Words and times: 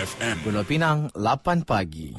FM. 0.00 0.36
Pulau 0.40 0.64
Pinang 0.64 1.12
8 1.12 1.68
pagi. 1.68 2.16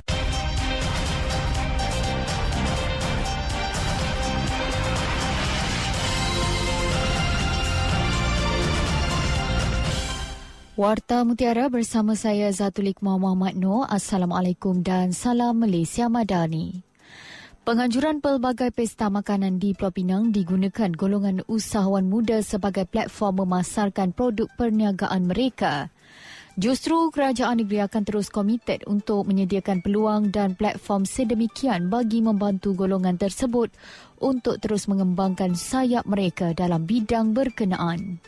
Warta 10.78 11.26
Mutiara 11.26 11.74
bersama 11.74 12.14
saya 12.14 12.54
Zatulik 12.54 13.02
Muhammad 13.02 13.58
Noor. 13.58 13.90
Assalamualaikum 13.90 14.86
dan 14.86 15.10
salam 15.10 15.66
Malaysia 15.66 16.06
Madani. 16.06 16.86
Penganjuran 17.66 18.22
pelbagai 18.22 18.70
pesta 18.74 19.10
makanan 19.10 19.58
di 19.58 19.74
Pulau 19.74 19.90
Pinang 19.90 20.30
digunakan 20.30 20.94
golongan 20.94 21.42
usahawan 21.50 22.06
muda 22.06 22.46
sebagai 22.46 22.86
platform 22.86 23.46
memasarkan 23.46 24.14
produk 24.14 24.50
perniagaan 24.54 25.26
mereka. 25.26 25.90
Justru 26.62 27.10
kerajaan 27.10 27.58
negeri 27.58 27.82
akan 27.82 28.06
terus 28.06 28.30
komited 28.30 28.86
untuk 28.86 29.26
menyediakan 29.26 29.82
peluang 29.82 30.30
dan 30.30 30.54
platform 30.54 31.10
sedemikian 31.10 31.90
bagi 31.90 32.22
membantu 32.22 32.78
golongan 32.78 33.18
tersebut 33.18 33.74
untuk 34.22 34.62
terus 34.62 34.86
mengembangkan 34.86 35.58
sayap 35.58 36.06
mereka 36.06 36.54
dalam 36.54 36.86
bidang 36.86 37.34
berkenaan. 37.34 38.22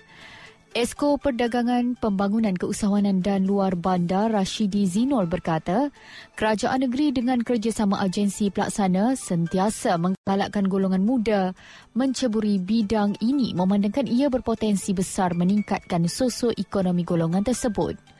Esko 0.73 1.21
Perdagangan 1.21 1.93
Pembangunan 2.01 2.57
Keusahawanan 2.57 3.21
dan 3.21 3.45
Luar 3.45 3.77
Bandar 3.77 4.33
Rashidi 4.33 4.89
Zinol 4.89 5.29
berkata, 5.29 5.93
kerajaan 6.33 6.89
negeri 6.89 7.13
dengan 7.13 7.37
kerjasama 7.37 8.01
agensi 8.01 8.49
pelaksana 8.49 9.13
sentiasa 9.13 9.93
menggalakkan 10.01 10.65
golongan 10.65 11.05
muda 11.05 11.53
menceburi 11.93 12.57
bidang 12.57 13.13
ini 13.21 13.53
memandangkan 13.53 14.09
ia 14.09 14.33
berpotensi 14.33 14.97
besar 14.97 15.37
meningkatkan 15.37 16.09
sosioekonomi 16.09 17.05
golongan 17.05 17.45
tersebut. 17.45 18.12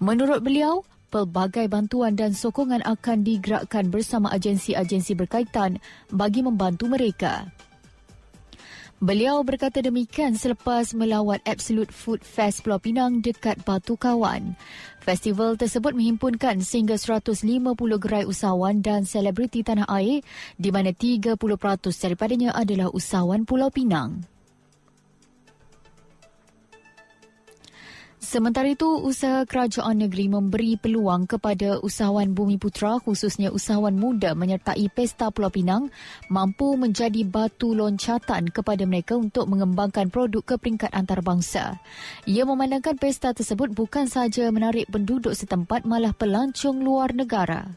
Menurut 0.00 0.40
beliau, 0.40 0.86
pelbagai 1.10 1.66
bantuan 1.66 2.14
dan 2.14 2.32
sokongan 2.32 2.86
akan 2.86 3.26
digerakkan 3.26 3.90
bersama 3.90 4.30
agensi-agensi 4.30 5.18
berkaitan 5.18 5.82
bagi 6.08 6.40
membantu 6.40 6.86
mereka. 6.86 7.50
Beliau 9.00 9.40
berkata 9.40 9.80
demikian 9.80 10.36
selepas 10.36 10.92
melawat 10.92 11.40
Absolute 11.48 11.88
Food 11.88 12.20
Fest 12.20 12.60
Pulau 12.60 12.76
Pinang 12.76 13.24
dekat 13.24 13.64
Batu 13.64 13.96
Kawan. 13.96 14.52
Festival 15.00 15.56
tersebut 15.56 15.96
menghimpunkan 15.96 16.60
sehingga 16.60 17.00
150 17.00 17.32
gerai 17.96 18.28
usahawan 18.28 18.84
dan 18.84 19.08
selebriti 19.08 19.64
tanah 19.64 19.88
air 19.88 20.20
di 20.60 20.68
mana 20.68 20.92
30% 20.92 21.32
daripadanya 21.80 22.52
adalah 22.52 22.92
usahawan 22.92 23.48
Pulau 23.48 23.72
Pinang. 23.72 24.20
Sementara 28.20 28.68
itu, 28.68 28.84
usaha 29.00 29.48
kerajaan 29.48 30.04
negeri 30.04 30.28
memberi 30.28 30.76
peluang 30.76 31.24
kepada 31.24 31.80
usahawan 31.80 32.36
Bumi 32.36 32.60
Putra 32.60 33.00
khususnya 33.00 33.48
usahawan 33.48 33.96
muda 33.96 34.36
menyertai 34.36 34.92
Pesta 34.92 35.32
Pulau 35.32 35.48
Pinang 35.48 35.88
mampu 36.28 36.76
menjadi 36.76 37.24
batu 37.24 37.72
loncatan 37.72 38.52
kepada 38.52 38.84
mereka 38.84 39.16
untuk 39.16 39.48
mengembangkan 39.48 40.12
produk 40.12 40.44
ke 40.44 40.54
peringkat 40.60 40.92
antarabangsa. 40.92 41.80
Ia 42.28 42.44
memandangkan 42.44 43.00
pesta 43.00 43.32
tersebut 43.32 43.72
bukan 43.72 44.04
sahaja 44.04 44.52
menarik 44.52 44.92
penduduk 44.92 45.32
setempat 45.32 45.88
malah 45.88 46.12
pelancong 46.12 46.84
luar 46.84 47.16
negara. 47.16 47.72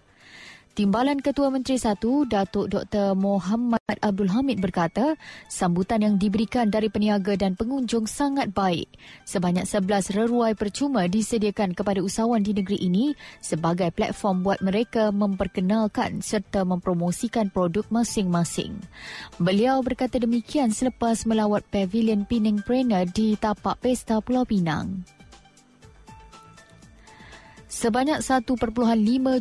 Timbalan 0.74 1.22
Ketua 1.22 1.54
Menteri 1.54 1.78
Satu, 1.78 2.26
Datuk 2.26 2.66
Dr. 2.66 3.14
Muhammad 3.14 3.78
Abdul 4.02 4.26
Hamid 4.34 4.58
berkata, 4.58 5.14
sambutan 5.46 6.02
yang 6.02 6.18
diberikan 6.18 6.74
dari 6.74 6.90
peniaga 6.90 7.38
dan 7.38 7.54
pengunjung 7.54 8.10
sangat 8.10 8.50
baik. 8.58 8.90
Sebanyak 9.22 9.70
11 9.70 10.18
reruai 10.18 10.58
percuma 10.58 11.06
disediakan 11.06 11.78
kepada 11.78 12.02
usahawan 12.02 12.42
di 12.42 12.58
negeri 12.58 12.82
ini 12.90 13.14
sebagai 13.38 13.94
platform 13.94 14.42
buat 14.42 14.66
mereka 14.66 15.14
memperkenalkan 15.14 16.26
serta 16.26 16.66
mempromosikan 16.66 17.54
produk 17.54 17.86
masing-masing. 17.94 18.73
Beliau 19.38 19.78
berkata 19.86 20.17
demikian 20.17 20.73
selepas 20.73 21.30
melawat 21.30 21.70
Pavilion 21.70 22.26
Pining 22.26 22.66
Prena 22.66 23.06
di 23.06 23.38
tapak 23.38 23.78
Pesta 23.78 24.26
Pulau 24.26 24.42
Pinang. 24.42 25.06
Sebanyak 27.73 28.22
1.5 28.22 28.70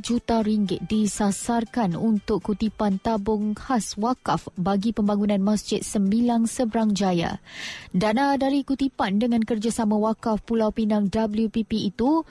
juta 0.00 0.41
ringgit 0.41 0.81
disasarkan 0.88 2.00
untuk 2.00 2.41
kutipan 2.41 2.97
tabung 2.97 3.53
khas 3.53 3.93
wakaf 4.00 4.48
bagi 4.56 4.97
pembangunan 4.97 5.37
Masjid 5.37 5.84
Sembilang 5.84 6.48
Seberang 6.48 6.97
Jaya. 6.97 7.44
Dana 7.92 8.32
dari 8.41 8.65
kutipan 8.65 9.21
dengan 9.21 9.44
kerjasama 9.44 10.00
wakaf 10.00 10.41
Pulau 10.48 10.72
Pinang 10.72 11.12
WPP 11.12 11.92
itu 11.92 12.25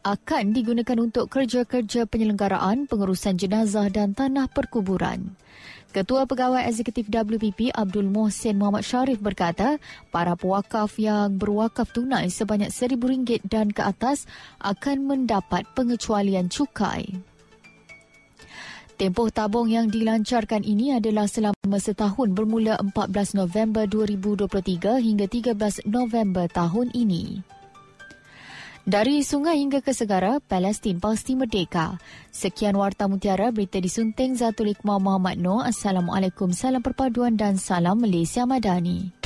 akan 0.00 0.56
digunakan 0.56 0.98
untuk 1.00 1.28
kerja-kerja 1.28 2.08
penyelenggaraan, 2.08 2.88
pengurusan 2.88 3.36
jenazah 3.36 3.92
dan 3.92 4.16
tanah 4.16 4.48
perkuburan. 4.48 5.36
Ketua 5.90 6.22
Pegawai 6.22 6.70
Eksekutif 6.70 7.10
WPP 7.10 7.74
Abdul 7.74 8.06
Mohsen 8.06 8.62
Muhammad 8.62 8.86
Sharif 8.86 9.18
berkata, 9.18 9.82
para 10.14 10.38
pewakaf 10.38 10.94
yang 11.02 11.34
berwakaf 11.34 11.90
tunai 11.90 12.30
sebanyak 12.30 12.70
RM1,000 12.70 13.42
dan 13.50 13.74
ke 13.74 13.82
atas 13.82 14.30
akan 14.62 15.10
mendapat 15.10 15.66
pengecualian 15.74 16.46
cukai. 16.46 17.10
Tempoh 18.94 19.32
tabung 19.32 19.66
yang 19.66 19.88
dilancarkan 19.90 20.62
ini 20.62 20.94
adalah 20.94 21.26
selama 21.26 21.80
setahun 21.80 22.36
bermula 22.36 22.76
14 22.78 23.32
November 23.32 23.88
2023 23.88 25.00
hingga 25.00 25.26
13 25.26 25.88
November 25.88 26.46
tahun 26.52 26.92
ini. 26.94 27.59
Dari 28.90 29.22
sungai 29.22 29.62
hingga 29.62 29.86
ke 29.86 29.94
segara, 29.94 30.42
Palestin 30.42 30.98
pasti 30.98 31.38
merdeka. 31.38 32.02
Sekian 32.34 32.74
Warta 32.74 33.06
Mutiara, 33.06 33.54
berita 33.54 33.78
disunting 33.78 34.34
Zatulik 34.34 34.82
Muhammad 34.82 35.38
Noor. 35.38 35.62
Assalamualaikum, 35.70 36.50
salam 36.50 36.82
perpaduan 36.82 37.38
dan 37.38 37.54
salam 37.54 38.02
Malaysia 38.02 38.42
Madani. 38.42 39.19